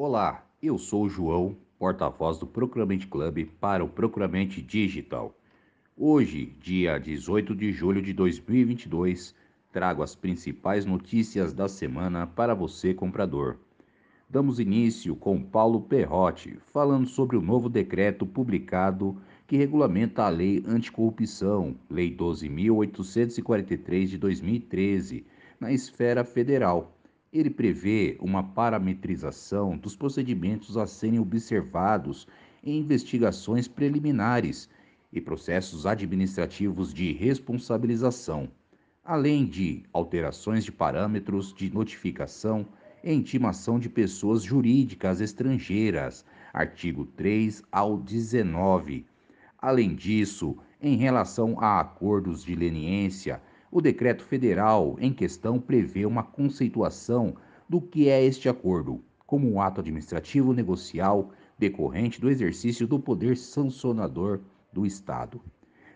[0.00, 5.36] Olá, eu sou o João, porta-voz do Procuramente Club para o Procuramente Digital.
[5.96, 9.34] Hoje, dia 18 de julho de 2022,
[9.72, 13.56] trago as principais notícias da semana para você, comprador.
[14.30, 20.62] Damos início com Paulo Perrotti, falando sobre o novo decreto publicado que regulamenta a Lei
[20.64, 25.26] Anticorrupção, Lei 12.843 de 2013,
[25.58, 26.97] na esfera federal.
[27.32, 32.26] Ele prevê uma parametrização dos procedimentos a serem observados
[32.64, 34.68] em investigações preliminares
[35.12, 38.48] e processos administrativos de responsabilização,
[39.04, 42.66] além de alterações de parâmetros de notificação
[43.04, 49.06] e intimação de pessoas jurídicas estrangeiras, artigo 3 ao 19
[49.60, 56.22] Além disso, em relação a acordos de leniência, o decreto federal em questão prevê uma
[56.22, 57.36] conceituação
[57.68, 63.36] do que é este acordo, como um ato administrativo negocial decorrente do exercício do poder
[63.36, 64.40] sancionador
[64.72, 65.40] do Estado.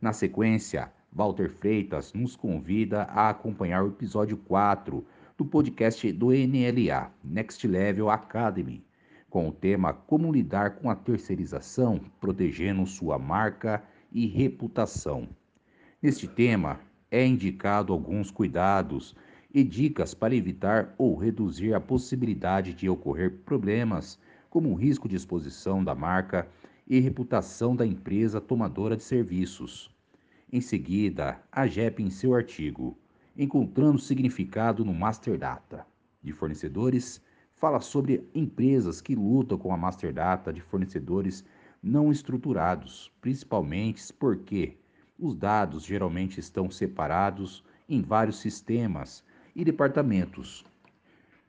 [0.00, 5.04] Na sequência, Walter Freitas nos convida a acompanhar o episódio 4
[5.36, 8.84] do podcast do NLA, Next Level Academy,
[9.28, 15.28] com o tema Como lidar com a terceirização, protegendo sua marca e reputação.
[16.00, 16.80] Neste tema,
[17.10, 19.14] é indicado alguns cuidados
[19.52, 24.18] e dicas para evitar ou reduzir a possibilidade de ocorrer problemas,
[24.50, 26.48] como o risco de exposição da marca
[26.86, 29.90] e reputação da empresa tomadora de serviços.
[30.52, 32.96] Em seguida, a JEP em seu artigo,
[33.36, 35.86] encontrando significado no Master Data
[36.22, 37.22] de fornecedores
[37.58, 41.44] fala sobre empresas que lutam com a master data de fornecedores
[41.82, 44.76] não estruturados, principalmente porque
[45.18, 50.64] os dados geralmente estão separados em vários sistemas e departamentos.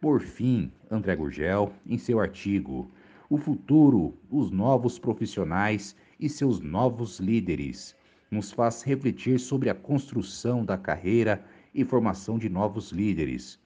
[0.02, 2.90] Por fim, André Gurgel, em seu artigo
[3.30, 7.96] O futuro, os novos profissionais e seus novos líderes,
[8.32, 13.60] nos faz refletir sobre a construção da carreira e formação de novos líderes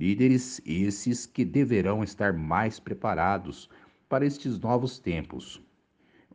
[0.00, 3.68] Líderes esses que deverão estar mais preparados
[4.08, 5.62] para estes novos tempos,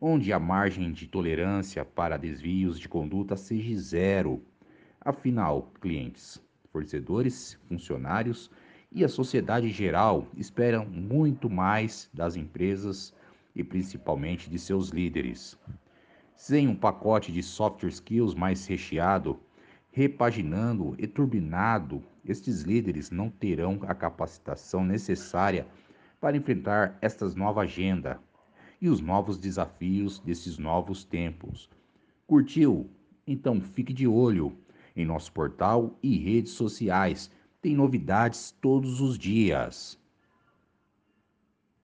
[0.00, 4.42] onde a margem de tolerância para desvios de conduta seja zero.
[5.00, 6.40] Afinal, clientes,
[6.70, 8.50] fornecedores, funcionários
[8.92, 13.14] e a sociedade geral esperam muito mais das empresas
[13.54, 15.58] e principalmente de seus líderes.
[16.34, 19.40] Sem um pacote de software skills mais recheado,
[19.90, 25.66] repaginando e turbinado, estes líderes não terão a capacitação necessária
[26.20, 28.20] para enfrentar esta nova agenda
[28.80, 31.68] e os novos desafios desses novos tempos.
[32.26, 32.90] Curtiu?
[33.26, 34.56] Então fique de olho
[34.94, 37.30] em nosso portal e redes sociais.
[37.60, 39.98] Tem novidades todos os dias.